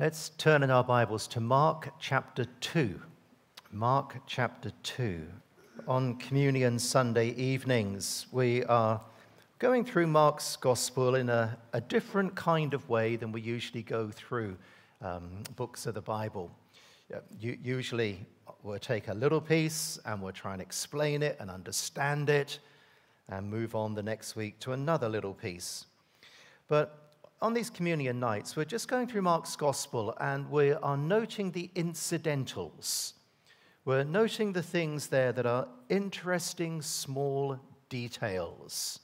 [0.00, 2.98] Let's turn in our Bibles to Mark chapter 2.
[3.70, 5.26] Mark chapter 2.
[5.86, 8.98] On Communion Sunday evenings, we are
[9.58, 14.08] going through Mark's Gospel in a, a different kind of way than we usually go
[14.08, 14.56] through
[15.02, 16.50] um, books of the Bible.
[17.38, 18.24] usually,
[18.62, 22.58] we'll take a little piece and we'll try and explain it and understand it
[23.28, 25.84] and move on the next week to another little piece.
[26.68, 27.09] But
[27.42, 31.70] on these communion nights, we're just going through Mark's gospel and we are noting the
[31.74, 33.14] incidentals.
[33.84, 39.00] We're noting the things there that are interesting small details.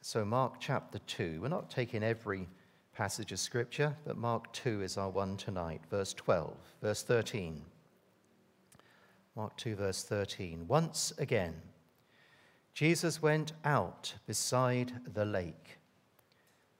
[0.00, 2.48] So, Mark chapter 2, we're not taking every
[2.94, 7.62] passage of scripture, but Mark 2 is our one tonight, verse 12, verse 13.
[9.36, 10.66] Mark 2, verse 13.
[10.66, 11.54] Once again,
[12.72, 15.78] Jesus went out beside the lake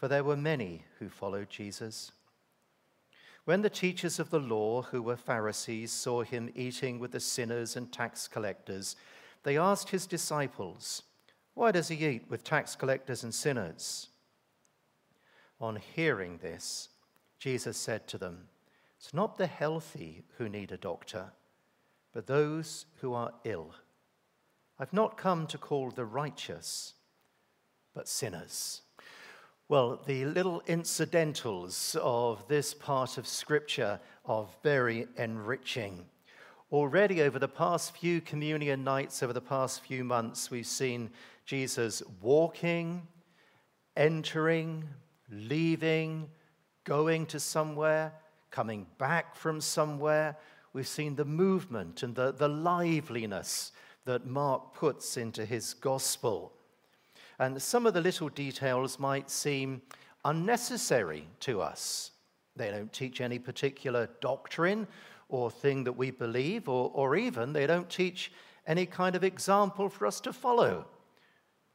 [0.00, 2.10] for there were many who followed Jesus.
[3.44, 7.76] When the teachers of the law, who were Pharisees, saw him eating with the sinners
[7.76, 8.96] and tax collectors,
[9.42, 11.02] they asked his disciples,
[11.52, 14.08] Why does he eat with tax collectors and sinners?
[15.60, 16.88] On hearing this,
[17.38, 18.48] Jesus said to them,
[18.96, 21.32] It's not the healthy who need a doctor,
[22.14, 23.74] but those who are ill.
[24.78, 26.94] I've not come to call the righteous,
[27.92, 28.80] but sinners.
[29.70, 36.06] Well, the little incidentals of this part of Scripture are very enriching.
[36.72, 41.08] Already, over the past few communion nights, over the past few months, we've seen
[41.46, 43.06] Jesus walking,
[43.96, 44.82] entering,
[45.30, 46.28] leaving,
[46.82, 48.12] going to somewhere,
[48.50, 50.36] coming back from somewhere.
[50.72, 53.70] We've seen the movement and the, the liveliness
[54.04, 56.54] that Mark puts into his gospel.
[57.40, 59.80] And some of the little details might seem
[60.26, 62.10] unnecessary to us.
[62.54, 64.86] They don't teach any particular doctrine
[65.30, 68.30] or thing that we believe, or, or even they don't teach
[68.66, 70.86] any kind of example for us to follow.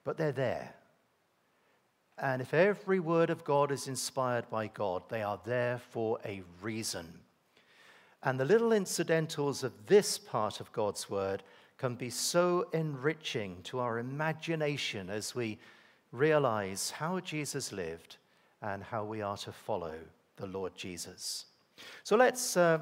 [0.04, 0.76] But they're there.
[2.20, 6.44] And if every word of God is inspired by God, they are there for a
[6.62, 7.22] reason.
[8.22, 11.42] And the little incidentals of this part of God's word
[11.78, 15.58] can be so enriching to our imagination as we
[16.12, 18.18] realize how Jesus lived
[18.62, 19.96] and how we are to follow
[20.38, 21.46] the Lord Jesus.
[22.04, 22.80] So let's uh,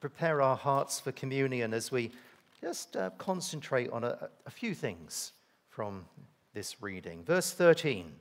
[0.00, 2.12] prepare our hearts for communion as we
[2.60, 5.32] just uh, concentrate on a, a few things
[5.68, 6.06] from
[6.54, 7.22] this reading.
[7.24, 8.12] Verse 13.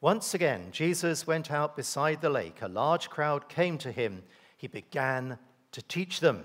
[0.00, 2.62] Once again, Jesus went out beside the lake.
[2.62, 4.22] A large crowd came to him.
[4.56, 5.38] He began
[5.72, 6.42] to teach them.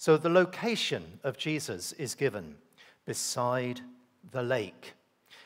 [0.00, 2.56] So the location of Jesus is given
[3.04, 3.82] beside
[4.32, 4.94] the lake.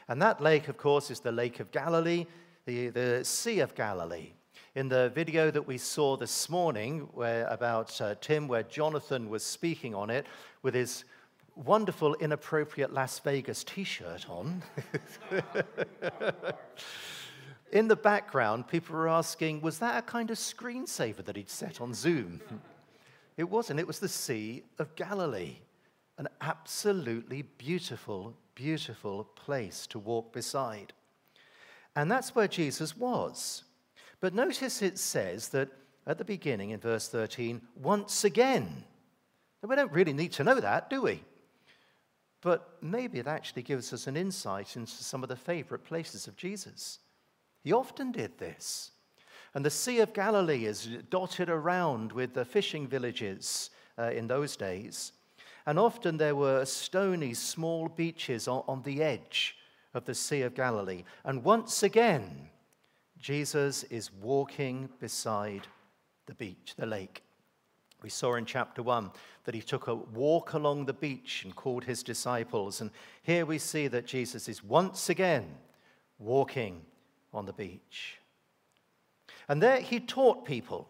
[0.06, 2.24] And that lake, of course, is the Lake of Galilee,
[2.64, 4.28] the, the Sea of Galilee.
[4.76, 9.42] In the video that we saw this morning where, about uh, Tim, where Jonathan was
[9.42, 10.24] speaking on it
[10.62, 11.02] with his
[11.56, 14.62] wonderful, inappropriate Las Vegas t shirt on.
[17.72, 21.80] In the background, people were asking, was that a kind of screensaver that he'd set
[21.80, 22.40] on Zoom?
[23.36, 23.80] It wasn't.
[23.80, 25.56] It was the Sea of Galilee,
[26.18, 30.92] an absolutely beautiful, beautiful place to walk beside.
[31.96, 33.64] And that's where Jesus was.
[34.20, 35.68] But notice it says that
[36.06, 38.84] at the beginning in verse 13, once again.
[39.62, 41.22] Now, we don't really need to know that, do we?
[42.40, 46.36] But maybe it actually gives us an insight into some of the favorite places of
[46.36, 46.98] Jesus.
[47.62, 48.90] He often did this.
[49.54, 54.56] And the Sea of Galilee is dotted around with the fishing villages uh, in those
[54.56, 55.12] days.
[55.66, 59.56] And often there were stony, small beaches on, on the edge
[59.94, 61.04] of the Sea of Galilee.
[61.24, 62.48] And once again,
[63.18, 65.68] Jesus is walking beside
[66.26, 67.22] the beach, the lake.
[68.02, 69.10] We saw in chapter 1
[69.44, 72.80] that he took a walk along the beach and called his disciples.
[72.80, 72.90] And
[73.22, 75.46] here we see that Jesus is once again
[76.18, 76.82] walking
[77.32, 78.18] on the beach.
[79.48, 80.88] And there he taught people.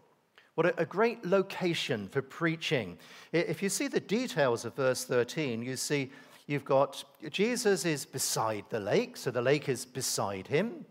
[0.55, 2.99] What a great location for preaching.
[3.33, 6.13] If you see the details of verse 13, you see
[6.47, 10.87] you've got Jesus is beside the lake, so the lake is beside him.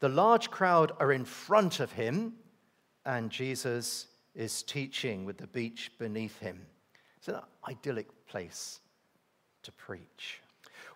[0.00, 2.34] The large crowd are in front of him.
[3.06, 6.66] and Jesus is teaching with the beach beneath him.
[7.18, 8.80] It's an idyllic place
[9.62, 10.40] to preach.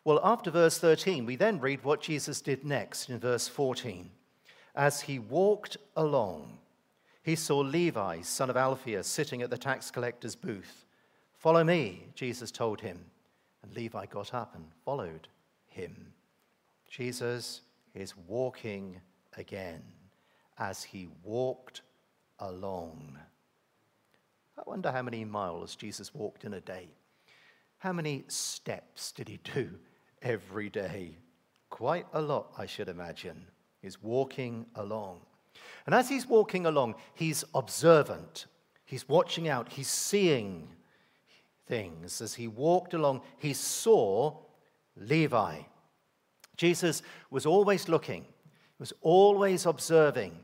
[0.05, 4.11] Well, after verse 13, we then read what Jesus did next in verse 14.
[4.75, 6.59] As he walked along,
[7.23, 10.87] he saw Levi, son of Alphaeus, sitting at the tax collector's booth.
[11.37, 12.99] Follow me, Jesus told him.
[13.63, 15.29] And Levi got up and followed
[15.67, 16.13] him.
[16.89, 17.63] Jesus
[17.95, 19.01] is walking
[19.37, 19.83] again
[20.59, 21.83] as he walked
[22.39, 23.19] along.
[24.57, 26.89] I wonder how many miles Jesus walked in a day.
[27.79, 29.71] How many steps did he do
[30.23, 31.17] every day?
[31.71, 33.47] Quite a lot, I should imagine.
[33.81, 35.21] He's walking along.
[35.87, 38.47] And as he's walking along, he's observant.
[38.85, 39.71] He's watching out.
[39.71, 40.69] He's seeing
[41.67, 42.21] things.
[42.21, 44.37] As he walked along, he saw
[44.97, 45.61] Levi.
[46.57, 50.37] Jesus was always looking, he was always observing.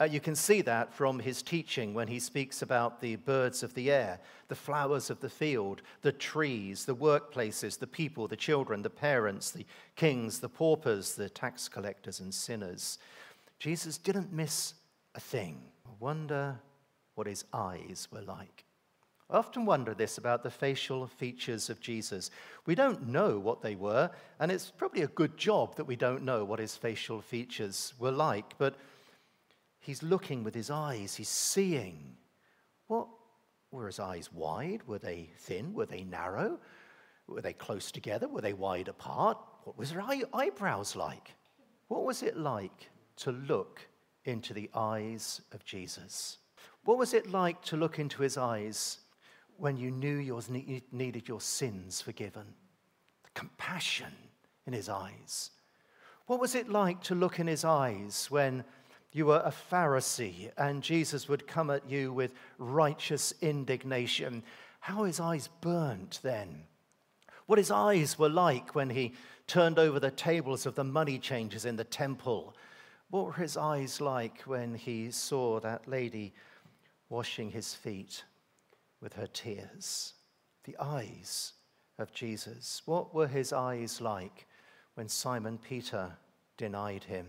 [0.00, 3.74] Uh, you can see that from his teaching when he speaks about the birds of
[3.74, 8.82] the air, the flowers of the field, the trees, the workplaces, the people, the children,
[8.82, 9.66] the parents, the
[9.96, 12.98] kings, the paupers, the tax collectors, and sinners.
[13.58, 14.74] Jesus didn't miss
[15.16, 15.60] a thing.
[15.84, 16.60] I wonder
[17.16, 18.64] what his eyes were like.
[19.30, 22.30] I often wonder this about the facial features of Jesus.
[22.64, 26.22] We don't know what they were, and it's probably a good job that we don't
[26.22, 28.76] know what his facial features were like, but
[29.78, 32.16] he's looking with his eyes, he's seeing.
[32.86, 33.08] What
[33.70, 34.86] were his eyes wide?
[34.86, 35.74] Were they thin?
[35.74, 36.58] Were they narrow?
[37.26, 38.28] Were they close together?
[38.28, 39.38] Were they wide apart?
[39.64, 41.34] What was their eye- eyebrows like?
[41.88, 43.80] What was it like to look
[44.24, 46.38] into the eyes of Jesus?
[46.84, 48.98] What was it like to look into his eyes
[49.58, 50.40] when you knew you
[50.92, 52.46] needed your sins forgiven,
[53.24, 54.12] the compassion
[54.66, 55.50] in his eyes.
[56.26, 58.64] What was it like to look in his eyes when
[59.12, 64.42] you were a Pharisee and Jesus would come at you with righteous indignation?
[64.80, 66.64] How his eyes burnt then.
[67.46, 69.14] What his eyes were like when he
[69.46, 72.54] turned over the tables of the money changers in the temple.
[73.10, 76.34] What were his eyes like when he saw that lady
[77.08, 78.24] washing his feet
[79.00, 80.14] with her tears.
[80.64, 81.54] The eyes
[81.98, 82.82] of Jesus.
[82.84, 84.46] What were his eyes like
[84.94, 86.12] when Simon Peter
[86.56, 87.26] denied him?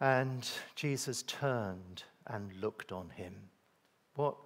[0.00, 3.34] And Jesus turned and looked on him.
[4.14, 4.36] What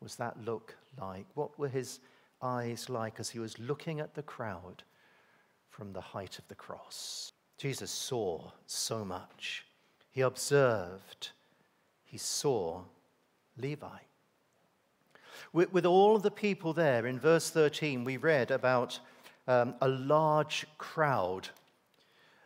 [0.00, 1.26] was that look like?
[1.34, 2.00] What were his
[2.42, 4.82] eyes like as he was looking at the crowd
[5.68, 7.32] from the height of the cross?
[7.56, 9.66] Jesus saw so much.
[10.10, 11.30] He observed,
[12.04, 12.82] he saw
[13.56, 13.98] Levi.
[15.52, 18.98] With, with all the people there, in verse 13, we read about
[19.46, 21.48] um, a large crowd.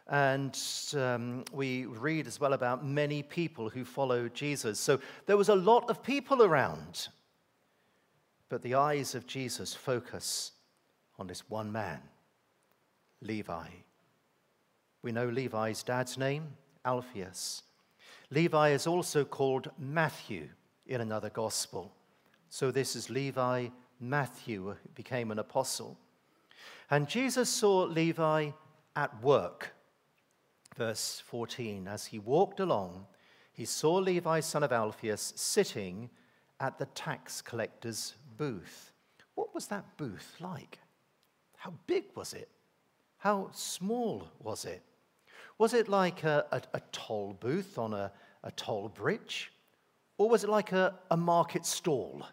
[0.08, 0.58] And
[0.94, 4.78] um, we read as well about many people who followed Jesus.
[4.78, 7.08] So there was a lot of people around.
[8.48, 10.52] But the eyes of Jesus focus
[11.18, 12.00] on this one man,
[13.22, 13.66] Levi.
[15.02, 16.48] We know Levi's dad's name,
[16.84, 17.62] Alphaeus.
[18.30, 20.48] Levi is also called Matthew
[20.86, 21.92] in another gospel.
[22.48, 23.68] So this is Levi
[24.00, 25.98] Matthew, who became an apostle.
[26.90, 28.50] And Jesus saw Levi
[28.96, 29.73] at work.
[30.76, 33.06] Verse 14 As he walked along,
[33.52, 36.10] he saw Levi, son of Alphaeus, sitting
[36.60, 38.92] at the tax collector's booth.
[39.34, 40.78] What was that booth like?
[41.56, 42.48] How big was it?
[43.18, 44.82] How small was it?
[45.58, 48.12] Was it like a, a, a toll booth on a,
[48.42, 49.52] a toll bridge?
[50.18, 52.26] Or was it like a, market stall?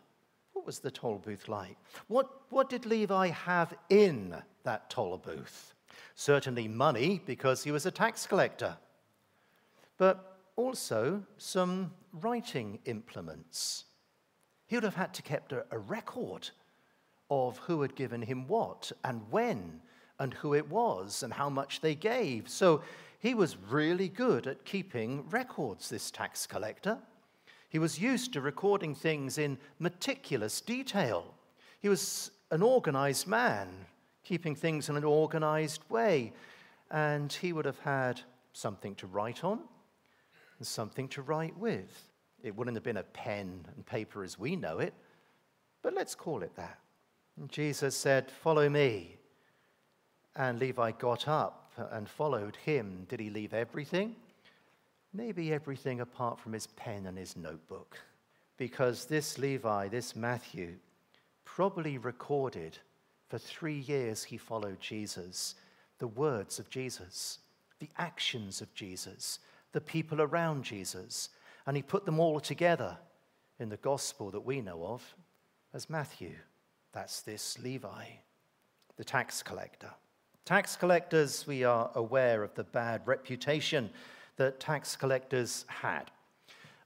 [0.53, 1.77] What was the toll booth like?
[2.07, 5.73] What, what did Levi have in that toll booth?
[6.15, 8.77] Certainly money, because he was a tax collector,
[9.97, 13.85] but also some writing implements.
[14.67, 16.49] He would have had to keep a, a record
[17.29, 19.81] of who had given him what and when
[20.19, 22.49] and who it was and how much they gave.
[22.49, 22.81] So
[23.19, 26.97] he was really good at keeping records, this tax collector.
[27.69, 31.33] He was used to recording things in meticulous detail.
[31.79, 33.69] He was an organized man,
[34.23, 36.33] keeping things in an organized way.
[36.89, 38.21] And he would have had
[38.53, 39.59] something to write on
[40.57, 42.09] and something to write with.
[42.43, 44.93] It wouldn't have been a pen and paper as we know it,
[45.81, 46.79] but let's call it that.
[47.37, 49.17] And Jesus said, Follow me.
[50.35, 53.05] And Levi got up and followed him.
[53.09, 54.15] Did he leave everything?
[55.13, 57.97] maybe everything apart from his pen and his notebook.
[58.57, 60.75] Because this Levi, this Matthew,
[61.45, 62.77] probably recorded
[63.31, 65.55] for three years he followed Jesus
[65.99, 67.39] the words of Jesus,
[67.79, 69.39] the actions of Jesus,
[69.71, 71.29] the people around Jesus.
[71.65, 72.97] and he put them all together
[73.57, 75.15] in the gospel that we know of
[75.73, 76.33] as Matthew.
[76.91, 78.05] That's this Levi,
[78.97, 79.91] the tax collector.
[80.43, 83.91] Tax collectors, we are aware of the bad reputation
[84.35, 86.11] that tax collectors had.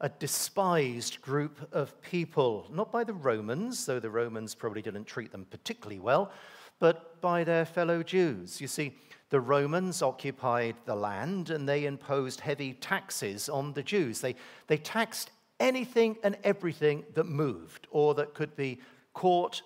[0.01, 5.31] A despised group of people, not by the Romans, though the Romans probably didn't treat
[5.31, 6.31] them particularly well,
[6.79, 8.59] but by their fellow Jews.
[8.59, 8.97] You see,
[9.29, 14.21] the Romans occupied the land and they imposed heavy taxes on the Jews.
[14.21, 14.35] They,
[14.67, 18.79] they taxed anything and everything that moved or that could be
[19.13, 19.61] caught,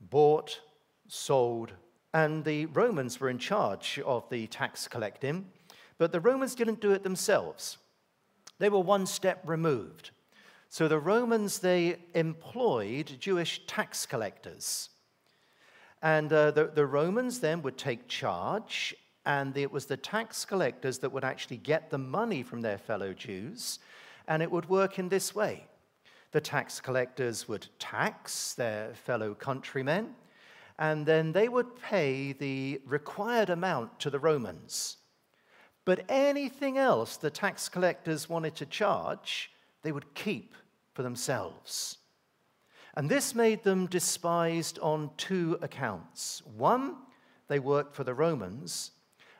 [0.00, 0.60] bought,
[1.06, 1.72] sold.
[2.14, 5.46] And the Romans were in charge of the tax collecting,
[5.98, 7.78] but the Romans didn't do it themselves.
[8.58, 10.10] They were one step removed.
[10.68, 14.90] So the Romans, they employed Jewish tax collectors.
[16.02, 20.98] And uh, the, the Romans then would take charge, and it was the tax collectors
[20.98, 23.78] that would actually get the money from their fellow Jews,
[24.28, 25.66] and it would work in this way.
[26.32, 30.14] The tax collectors would tax their fellow countrymen,
[30.78, 34.97] and then they would pay the required amount to the Romans.
[35.88, 40.54] But anything else the tax collectors wanted to charge, they would keep
[40.92, 41.96] for themselves.
[42.94, 46.42] And this made them despised on two accounts.
[46.44, 46.96] One,
[47.46, 48.90] they worked for the Romans,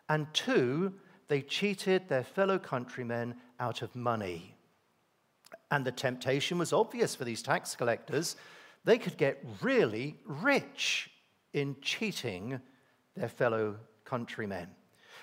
[0.09, 0.95] and two,
[1.29, 4.57] they cheated their fellow countrymen out of money.
[5.71, 8.37] And the temptation was obvious for these tax collectors.
[8.87, 11.11] They could get really rich
[11.53, 12.59] in cheating
[13.15, 13.77] their fellow
[14.07, 14.69] countrymen.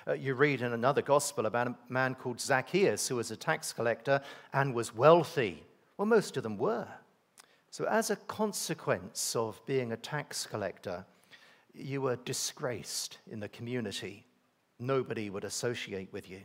[0.07, 3.73] Uh, you read in another gospel about a man called Zacchaeus who was a tax
[3.73, 4.21] collector
[4.53, 5.63] and was wealthy.
[5.97, 6.87] Well, most of them were.
[7.71, 11.05] So, as a consequence of being a tax collector,
[11.73, 14.25] you were disgraced in the community.
[14.79, 16.41] Nobody would associate with you.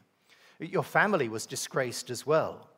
[0.59, 2.69] Your family was disgraced as well.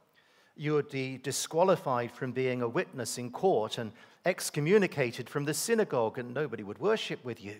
[0.57, 3.93] You would be disqualified from being a witness in court and
[4.27, 7.57] excommunicated from the synagogue, and nobody would worship with you.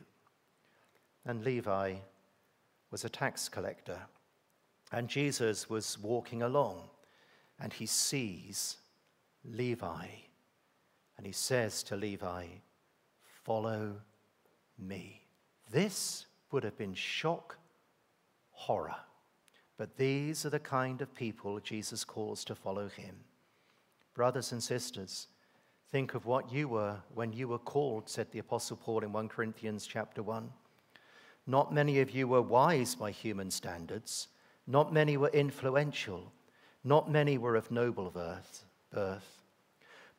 [1.25, 1.95] And Levi
[2.93, 3.99] was a tax collector.
[4.93, 6.83] And Jesus was walking along,
[7.59, 8.77] and he sees
[9.45, 10.07] Levi
[11.23, 12.47] and he says to Levi,
[13.45, 13.95] Follow
[14.77, 15.23] me.
[15.71, 17.59] This would have been shock,
[18.51, 18.97] horror.
[19.77, 23.15] But these are the kind of people Jesus calls to follow him.
[24.15, 25.29] Brothers and sisters,
[25.93, 29.29] think of what you were when you were called, said the Apostle Paul in 1
[29.29, 30.51] Corinthians chapter 1.
[31.47, 34.29] Not many of you were wise by human standards.
[34.67, 36.33] Not many were influential.
[36.85, 39.43] Not many were of noble birth.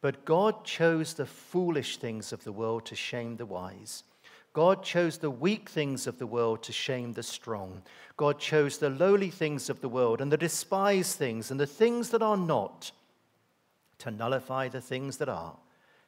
[0.01, 4.03] But God chose the foolish things of the world to shame the wise.
[4.51, 7.81] God chose the weak things of the world to shame the strong.
[8.17, 12.09] God chose the lowly things of the world and the despised things and the things
[12.09, 12.91] that are not
[13.99, 15.55] to nullify the things that are,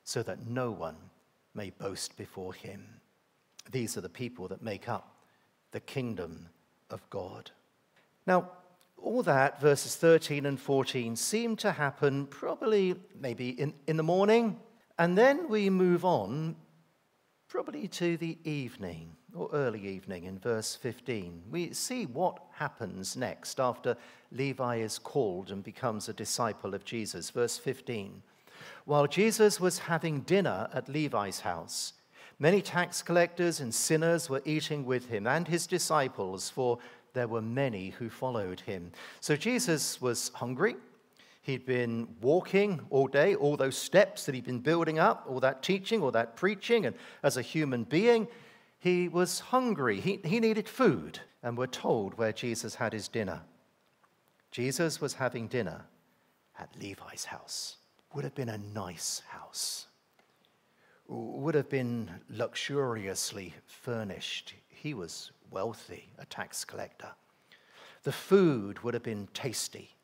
[0.04, 0.98] so that no one
[1.54, 2.86] may boast before him.
[3.72, 5.16] These are the people that make up
[5.72, 6.48] the kingdom
[6.90, 7.52] of God.
[8.28, 8.50] Now,
[8.98, 14.60] all that, verses 13 and 14, seem to happen probably maybe in, in the morning.
[14.98, 16.56] And then we move on
[17.48, 21.44] probably to the evening or early evening in verse 15.
[21.52, 23.98] We see what happens next after
[24.32, 27.30] Levi is called and becomes a disciple of Jesus.
[27.30, 28.22] Verse 15.
[28.86, 31.94] While Jesus was having dinner at Levi's house,
[32.39, 36.80] many tax collectors and sinners were eating with him and his disciples, for
[37.13, 38.92] there were many who followed him.
[39.22, 40.75] So Jesus was hungry.
[41.42, 45.62] He'd been walking all day, all those steps that he'd been building up, all that
[45.62, 48.27] teaching, all that preaching, and as a human being,
[48.80, 50.00] he was hungry.
[50.01, 53.42] He, he needed food, and we're told where Jesus had his dinner.
[54.51, 55.86] Jesus was having dinner
[56.58, 57.77] at Levi's house.
[58.13, 59.88] Would have been a nice house,
[61.08, 64.54] would have been luxuriously furnished.
[64.68, 67.10] He was wealthy, a tax collector.
[68.04, 69.96] The food would have been tasty.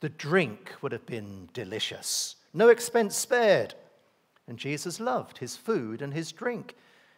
[0.00, 2.36] The drink would have been delicious.
[2.54, 3.74] No expense spared.
[4.46, 6.76] And Jesus loved his food and his drink.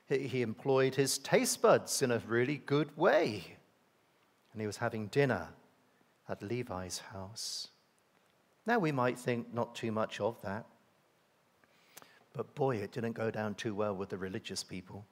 [0.09, 3.57] He employed his taste buds in a really good way.
[4.53, 5.49] And he was having dinner
[6.29, 7.69] at Levi's house.
[8.67, 10.67] Now we might think not too much of that.
[12.33, 15.05] But boy, it didn't go down too well with the religious people.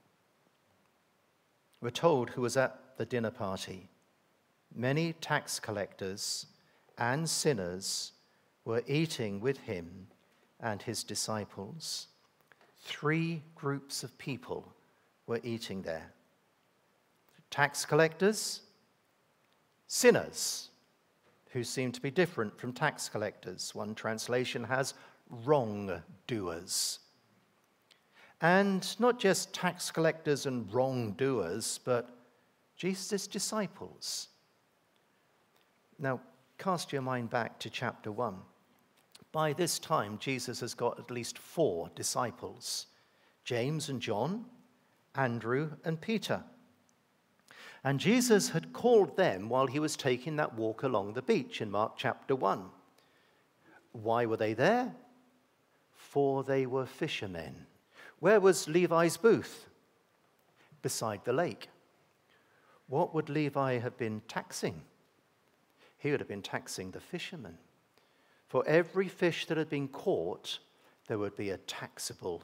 [1.81, 3.89] We're told who was at the dinner party.
[4.75, 6.47] Many tax collectors
[6.97, 8.13] and sinners
[8.65, 10.09] were eating with him
[10.61, 12.09] and his disciples.
[12.83, 14.73] Three groups of people
[15.27, 16.13] were eating there
[17.51, 18.61] tax collectors,
[19.87, 20.69] sinners,
[21.53, 23.75] who seem to be different from tax collectors.
[23.75, 24.93] One translation has
[25.31, 26.99] wrongdoers.
[28.41, 32.09] And not just tax collectors and wrongdoers, but
[32.77, 34.29] Jesus' disciples.
[35.99, 36.21] Now,
[36.59, 38.37] cast your mind back to chapter 1.
[39.33, 42.87] By this time, Jesus has got at least four disciples
[43.45, 44.45] James and John,
[45.15, 46.45] Andrew and Peter.
[47.83, 51.71] And Jesus had called them while he was taking that walk along the beach in
[51.71, 52.65] Mark chapter 1.
[53.93, 54.95] Why were they there?
[55.95, 57.68] For they were fishermen.
[58.21, 59.67] Where was Levi's booth?
[60.83, 61.69] Beside the lake.
[62.89, 64.83] What would Levi have been taxing?
[65.99, 67.59] He would have been taxing the fishermen.
[68.47, 70.59] For every fish that had been caught,
[71.07, 72.43] there would be a taxable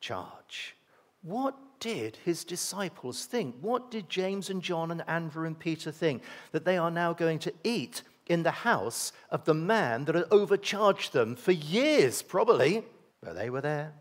[0.00, 0.76] charge.
[1.22, 3.56] What did his disciples think?
[3.60, 6.22] What did James and John and Andrew and Peter think?
[6.52, 10.26] That they are now going to eat in the house of the man that had
[10.30, 12.84] overcharged them for years, probably.
[13.22, 13.92] But they were there.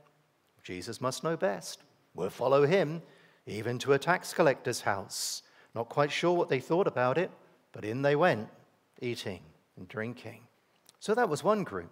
[0.70, 1.82] Jesus must know best.
[2.14, 3.02] We'll follow him,
[3.48, 5.42] even to a tax collector's house.
[5.74, 7.32] Not quite sure what they thought about it,
[7.72, 8.48] but in they went,
[9.02, 9.42] eating
[9.78, 10.42] and drinking.
[11.00, 11.90] So that was one group.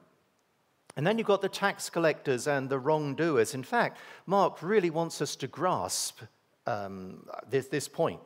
[0.95, 3.55] And then you've got the tax collectors and the wrongdoers.
[3.55, 6.21] In fact, Mark really wants us to grasp
[6.67, 8.19] um, this, this point.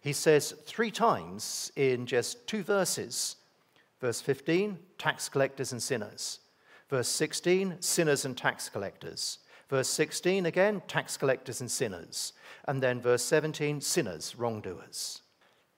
[0.00, 3.36] He says three times in just two verses
[4.00, 6.38] verse 15, tax collectors and sinners.
[6.88, 9.40] Verse 16, sinners and tax collectors.
[9.68, 12.32] Verse 16 again, tax collectors and sinners.
[12.68, 15.22] And then verse 17, sinners, wrongdoers.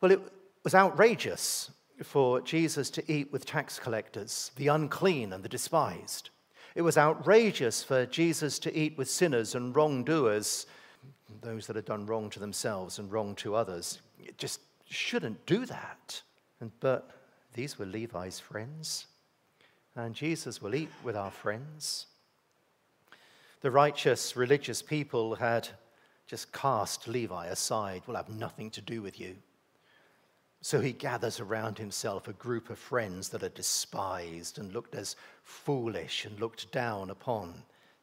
[0.00, 0.20] Well, it
[0.62, 1.70] was outrageous
[2.02, 6.30] for Jesus to eat with tax collectors, the unclean and the despised.
[6.74, 10.66] It was outrageous for Jesus to eat with sinners and wrongdoers,
[11.40, 14.00] those that had done wrong to themselves and wrong to others.
[14.20, 16.22] It just shouldn't do that.
[16.60, 17.10] And, but
[17.54, 19.06] these were Levi's friends,
[19.96, 22.06] and Jesus will eat with our friends.
[23.60, 25.68] The righteous religious people had
[26.26, 28.02] just cast Levi aside.
[28.06, 29.36] We'll have nothing to do with you.
[30.60, 35.16] So he gathers around himself a group of friends that are despised and looked as
[35.42, 37.54] foolish and looked down upon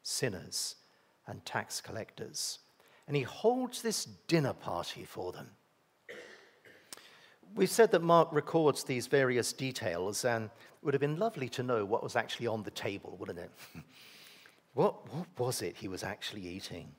[0.02, 0.76] sinners
[1.26, 2.58] and tax collectors.
[3.06, 5.48] And he holds this dinner party for them.
[7.54, 10.50] We've said that Mark records these various details, and it
[10.84, 13.50] would have been lovely to know what was actually on the table, wouldn't it?
[14.76, 16.92] what, what was it he was actually eating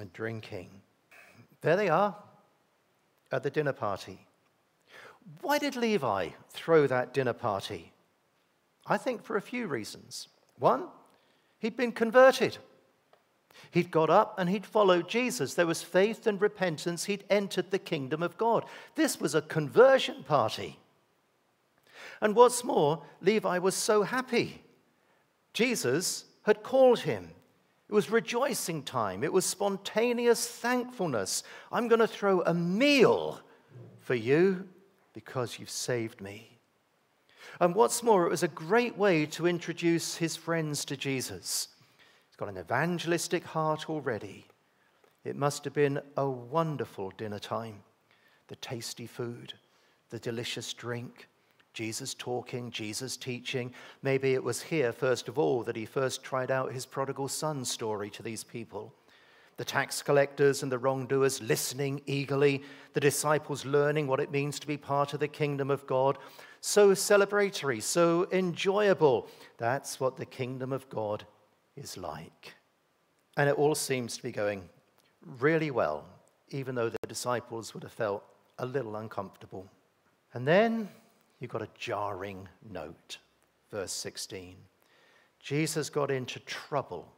[0.00, 0.68] and drinking?
[1.60, 2.16] There they are
[3.30, 4.26] at the dinner party.
[5.40, 7.92] Why did Levi throw that dinner party?
[8.88, 10.26] I think for a few reasons.
[10.58, 10.88] One,
[11.60, 12.58] he'd been converted.
[13.70, 15.54] He'd got up and he'd followed Jesus.
[15.54, 17.04] There was faith and repentance.
[17.04, 18.64] He'd entered the kingdom of God.
[18.96, 20.80] This was a conversion party.
[22.20, 24.64] And what's more, Levi was so happy.
[25.52, 27.30] Jesus had called him.
[27.88, 29.24] It was rejoicing time.
[29.24, 31.42] It was spontaneous thankfulness.
[31.72, 33.40] I'm going to throw a meal
[33.98, 34.68] for you
[35.12, 36.58] because you've saved me.
[37.58, 41.68] And what's more, it was a great way to introduce his friends to Jesus.
[42.28, 44.46] He's got an evangelistic heart already.
[45.24, 47.82] It must have been a wonderful dinner time.
[48.48, 49.54] The tasty food,
[50.10, 51.28] the delicious drink,
[51.72, 53.72] Jesus talking, Jesus teaching.
[54.02, 57.64] Maybe it was here, first of all, that he first tried out his prodigal son
[57.64, 58.92] story to these people
[59.60, 62.62] the tax collectors and the wrongdoers listening eagerly,
[62.94, 66.16] the disciples learning what it means to be part of the kingdom of God.
[66.62, 69.28] So celebratory, so enjoyable.
[69.58, 71.26] That's what the kingdom of God
[71.76, 72.54] is like.
[73.36, 74.66] And it all seems to be going
[75.38, 76.06] really well,
[76.48, 78.24] even though the disciples would have felt
[78.60, 79.66] a little uncomfortable.
[80.32, 80.88] And then
[81.40, 83.18] you got a jarring note,
[83.70, 84.56] verse 16.
[85.40, 87.10] Jesus got into trouble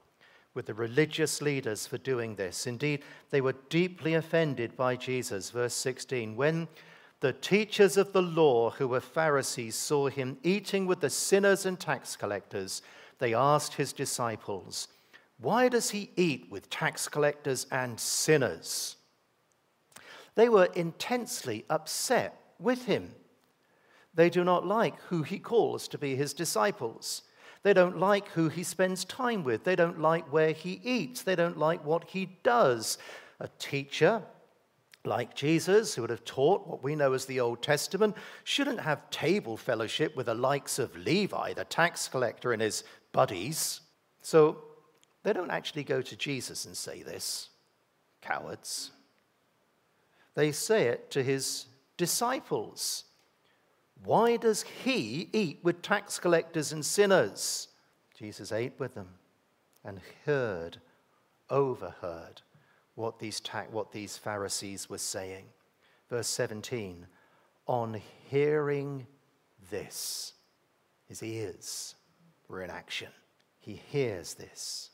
[0.55, 2.67] with the religious leaders for doing this.
[2.67, 5.51] Indeed, they were deeply offended by Jesus.
[5.51, 6.69] Verse 16 When
[7.21, 11.79] the teachers of the law, who were Pharisees, saw him eating with the sinners and
[11.79, 12.83] tax collectors,
[13.19, 14.89] they asked his disciples,
[15.39, 18.97] Why does he eat with tax collectors and sinners?
[20.35, 23.15] They were intensely upset with him.
[24.15, 27.23] They do not like who he calls to be his disciples.
[27.63, 29.65] They don't like who he spends time with.
[29.65, 31.23] They don't like where he eats.
[31.23, 32.99] They don't like what he does.
[33.41, 34.23] A teacher
[35.05, 39.11] like Jesus, who would have taught what we know as the Old Testament, shouldn't have
[39.11, 43.81] table fellowship with the likes of Levi, the tax collector, and his buddies.
[44.21, 44.59] So
[45.23, 47.49] they don't actually go to Jesus and say this.
[48.21, 48.93] Cowards.
[50.35, 53.05] They say it to his disciples.
[54.05, 57.69] Why does he eat with tax collectors and sinners?
[58.17, 59.09] Jesus ate with them
[59.85, 60.79] and heard,
[61.51, 62.43] overheard
[62.95, 65.45] what these, ta- what these Pharisees were saying.
[66.11, 67.07] Verse 17
[67.67, 69.07] On hearing
[69.71, 70.35] this,
[71.07, 71.95] his ears
[72.49, 73.09] were in action.
[73.61, 74.91] He hears this.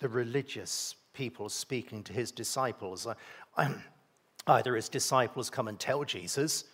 [0.00, 3.06] The religious people speaking to his disciples.
[4.46, 6.64] Either his disciples come and tell Jesus,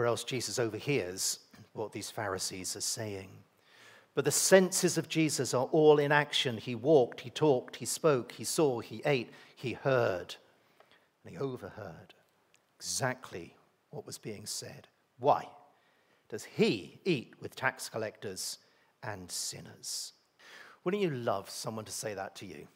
[0.00, 1.40] or else Jesus overhears
[1.74, 3.28] what these Pharisees are saying.
[4.14, 6.56] But the senses of Jesus are all in action.
[6.56, 10.34] He walked, he talked, he spoke, he saw, he ate, he heard,
[11.22, 12.14] and he overheard
[12.78, 13.54] exactly
[13.90, 14.88] what was being said.
[15.18, 15.46] Why
[16.30, 18.58] does he eat with tax collectors
[19.02, 20.14] and sinners?
[20.82, 22.66] Wouldn't you love someone to say that to you?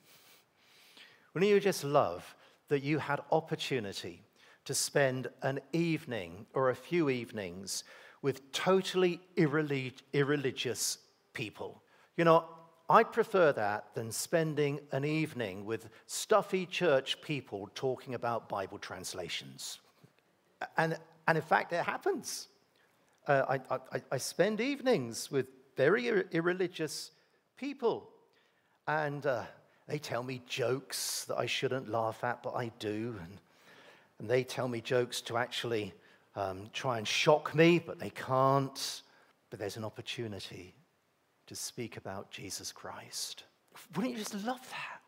[1.32, 2.34] Wouldn't you just love
[2.68, 4.22] that you had opportunity
[4.64, 7.84] to spend an evening or a few evenings
[8.22, 10.98] with totally irrelig- irreligious
[11.32, 11.82] people?
[12.16, 12.44] You know,
[12.88, 19.78] I'd prefer that than spending an evening with stuffy church people talking about Bible translations.
[20.76, 22.48] And, and in fact, it happens.
[23.26, 25.46] Uh, I, I, I, spend evenings with
[25.78, 27.12] very ir- irreligious
[27.56, 28.10] people,
[28.86, 29.44] and uh,
[29.88, 33.16] they tell me jokes that I shouldn't laugh at, but I do.
[33.22, 33.38] And,
[34.18, 35.92] and they tell me jokes to actually
[36.36, 39.02] um, try and shock me, but they can't.
[39.50, 40.74] But there's an opportunity
[41.46, 43.44] to speak about Jesus Christ.
[43.94, 45.00] Wouldn't you just love that?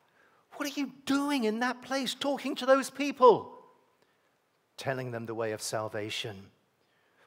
[0.53, 3.53] What are you doing in that place talking to those people?
[4.77, 6.51] Telling them the way of salvation.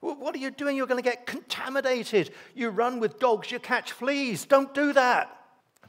[0.01, 0.77] What are you doing?
[0.77, 2.31] You're going to get contaminated.
[2.55, 4.45] You run with dogs, you catch fleas.
[4.45, 5.35] Don't do that.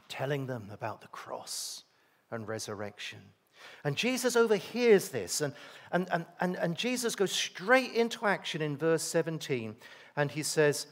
[0.09, 1.85] telling them about the cross
[2.29, 3.19] and resurrection.
[3.83, 5.53] And Jesus overhears this, and,
[5.91, 9.75] and, and, and, and Jesus goes straight into action in verse 17,
[10.15, 10.87] and he says,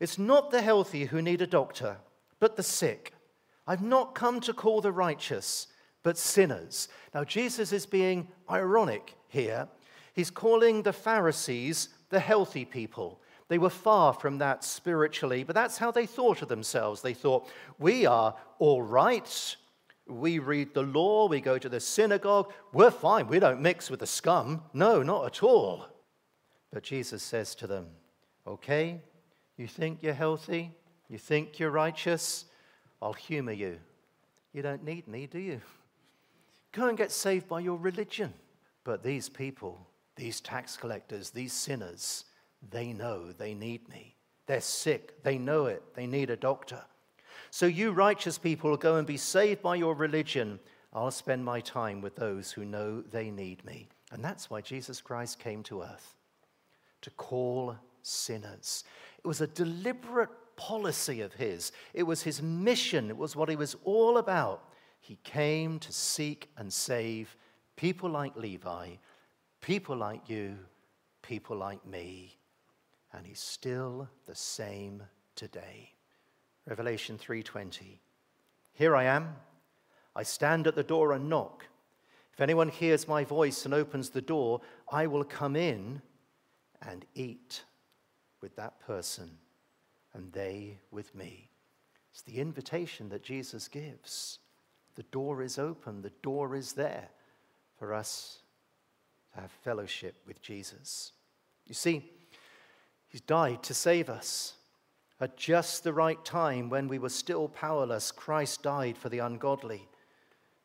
[0.00, 1.98] it's not the healthy who need a doctor,
[2.40, 3.12] but the sick.
[3.66, 5.68] I've not come to call the righteous,
[6.02, 6.88] but sinners.
[7.14, 9.68] Now, Jesus is being ironic here.
[10.12, 13.20] He's calling the Pharisees the healthy people.
[13.48, 17.02] They were far from that spiritually, but that's how they thought of themselves.
[17.02, 19.56] They thought, we are all right.
[20.06, 23.26] We read the law, we go to the synagogue, we're fine.
[23.26, 24.62] We don't mix with the scum.
[24.74, 25.86] No, not at all.
[26.72, 27.86] But Jesus says to them,
[28.46, 29.00] okay,
[29.56, 30.72] you think you're healthy?
[31.08, 32.44] You think you're righteous?
[33.00, 33.78] I'll humor you.
[34.52, 35.60] You don't need me, do you?
[36.72, 38.34] Go and get saved by your religion.
[38.82, 39.86] But these people,
[40.16, 42.24] these tax collectors, these sinners,
[42.70, 44.16] they know they need me.
[44.46, 45.22] They're sick.
[45.22, 45.82] They know it.
[45.94, 46.82] They need a doctor.
[47.54, 50.58] So, you righteous people, go and be saved by your religion.
[50.92, 53.86] I'll spend my time with those who know they need me.
[54.10, 56.16] And that's why Jesus Christ came to earth
[57.02, 58.82] to call sinners.
[59.18, 63.54] It was a deliberate policy of his, it was his mission, it was what he
[63.54, 64.70] was all about.
[64.98, 67.36] He came to seek and save
[67.76, 68.94] people like Levi,
[69.60, 70.58] people like you,
[71.22, 72.36] people like me.
[73.12, 75.04] And he's still the same
[75.36, 75.93] today.
[76.66, 78.00] Revelation 3:20.
[78.72, 79.36] Here I am.
[80.16, 81.66] I stand at the door and knock.
[82.32, 86.02] If anyone hears my voice and opens the door, I will come in
[86.82, 87.64] and eat
[88.40, 89.38] with that person
[90.12, 91.50] and they with me.
[92.10, 94.38] It's the invitation that Jesus gives.
[94.94, 97.10] The door is open, the door is there
[97.78, 98.42] for us
[99.32, 101.12] to have fellowship with Jesus.
[101.66, 102.10] You see,
[103.08, 104.54] He's died to save us.
[105.20, 109.88] At just the right time, when we were still powerless, Christ died for the ungodly.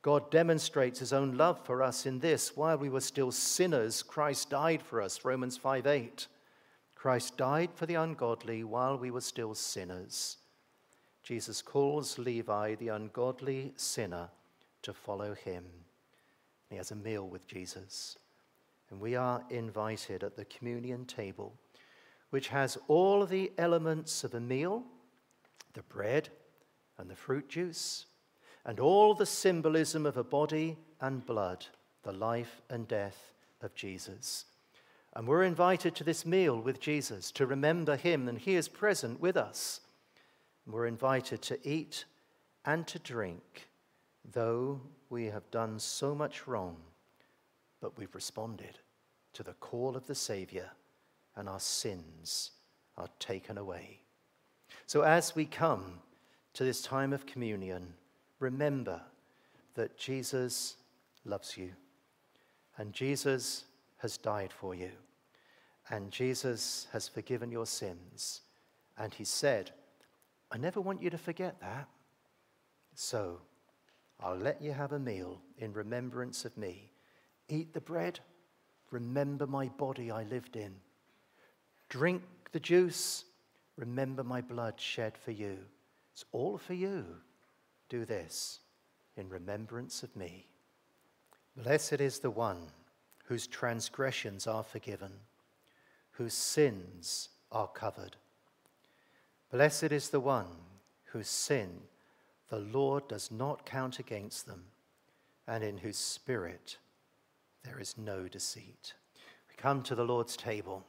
[0.02, 4.50] God demonstrates his own love for us in this while we were still sinners, Christ
[4.50, 6.28] died for us, Romans 5 8.
[6.96, 10.38] Christ died for the ungodly while we were still sinners.
[11.24, 14.30] Jesus calls Levi, the ungodly sinner,
[14.82, 15.66] to follow him.
[16.70, 18.18] He has a meal with Jesus.
[18.90, 21.54] And we are invited at the communion table,
[22.30, 24.84] which has all the elements of a meal
[25.74, 26.30] the bread
[26.98, 28.06] and the fruit juice,
[28.66, 31.66] and all the symbolism of a body and blood,
[32.04, 34.46] the life and death of Jesus.
[35.16, 39.20] And we're invited to this meal with Jesus to remember him, and he is present
[39.20, 39.82] with us.
[40.66, 42.06] And we're invited to eat
[42.66, 43.70] and to drink,
[44.30, 46.78] though we have done so much wrong,
[47.82, 48.80] but we've responded
[49.34, 50.70] to the call of the Savior,
[51.36, 52.52] and our sins
[52.98, 54.02] are taken away.
[54.88, 56.00] So as we come
[56.54, 57.94] to this time of communion,
[58.40, 59.02] remember
[59.76, 60.76] that Jesus
[61.26, 61.72] loves you,
[62.78, 63.66] and Jesus
[63.98, 64.92] has died for you.
[65.90, 68.42] and Jesus has forgiven your sins.
[68.98, 69.72] And he said,
[70.52, 71.88] I never want you to forget that.
[72.96, 73.40] So
[74.20, 76.92] I'll let you have a meal in remembrance of me.
[77.48, 78.20] Eat the bread,
[78.92, 80.76] remember my body I lived in.
[81.90, 83.26] Drink the juice,
[83.76, 85.58] remember my blood shed for you.
[86.14, 87.06] It's all for you.
[87.90, 88.60] Do this
[89.18, 90.46] in remembrance of me.
[91.58, 92.68] Blessed is the one
[93.26, 95.12] whose transgressions are forgiven,
[96.12, 98.16] whose sins are covered.
[99.52, 100.48] Blessed is the one
[101.06, 101.82] whose sin
[102.50, 104.64] the Lord does not count against them,
[105.48, 106.78] and in whose spirit
[107.64, 108.94] there is no deceit.
[109.50, 110.86] We come to the Lord's table.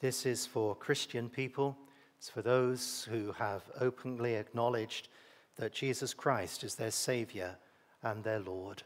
[0.00, 1.76] This is for Christian people,
[2.16, 5.08] it's for those who have openly acknowledged
[5.56, 7.56] that Jesus Christ is their Savior
[8.02, 8.82] and their Lord.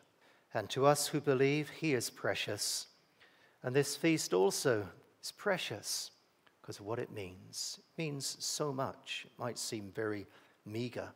[0.54, 2.86] And to us who believe, He is precious.
[3.62, 4.88] And this feast also
[5.22, 6.10] is precious
[6.60, 7.78] because of what it means.
[7.78, 9.26] It means so much.
[9.26, 10.26] It might seem very
[10.66, 11.10] meager,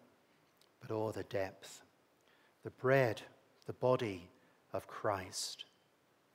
[0.80, 1.82] but all the depth.
[2.62, 3.22] The bread,
[3.66, 4.28] the body
[4.72, 5.64] of Christ,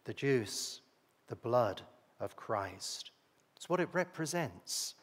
[0.03, 0.81] the juice,
[1.27, 1.81] the blood
[2.19, 3.11] of Christ.
[3.63, 4.95] It's what it represents.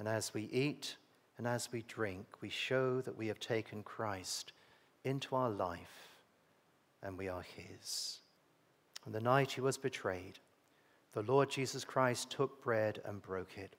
[0.00, 0.96] And as we eat
[1.38, 4.50] and as we drink, we show that we have taken Christ
[5.04, 6.18] into our life
[7.04, 8.18] and we are His.
[9.06, 10.40] On the night he was betrayed,
[11.12, 13.76] the Lord Jesus Christ took bread and broke it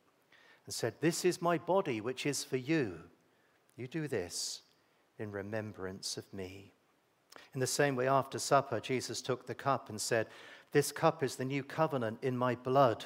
[0.66, 2.94] and said, This is my body, which is for you.
[3.76, 4.62] You do this
[5.20, 6.72] in remembrance of me.
[7.54, 10.28] In the same way, after supper, Jesus took the cup and said,
[10.72, 13.04] This cup is the new covenant in my blood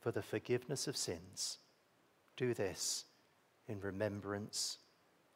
[0.00, 1.58] for the forgiveness of sins.
[2.36, 3.04] Do this
[3.68, 4.78] in remembrance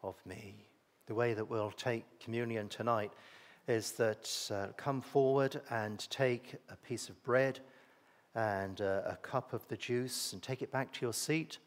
[0.02, 0.54] of me.
[1.06, 3.12] The way that we'll take communion tonight
[3.68, 7.60] is that uh, come forward and take a piece of bread
[8.34, 11.58] and uh, a cup of the juice and take it back to your seat.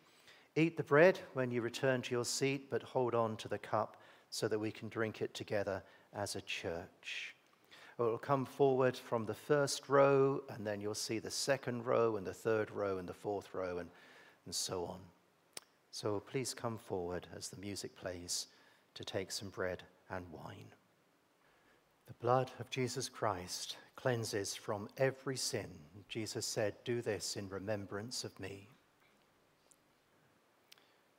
[0.55, 3.97] Eat the bread when you return to your seat, but hold on to the cup
[4.29, 5.81] so that we can drink it together
[6.13, 7.36] as a church.
[7.99, 12.15] It will come forward from the first row, and then you'll see the second row,
[12.15, 13.89] and the third row, and the fourth row, and,
[14.45, 14.99] and so on.
[15.89, 18.47] So please come forward as the music plays
[18.93, 19.81] to take some bread
[20.11, 20.73] and wine.
[22.05, 25.67] The blood of Jesus Christ cleanses from every sin.
[26.07, 28.67] Jesus said, Do this in remembrance of me.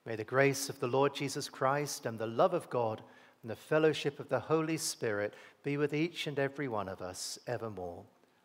[0.07, 3.03] May the grace of the Lord Jesus Christ and the love of God
[3.43, 7.39] and the fellowship of the Holy Spirit be with each and every one of us
[7.47, 8.05] evermore.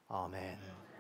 [0.10, 0.40] Amen.
[0.42, 0.93] Amen.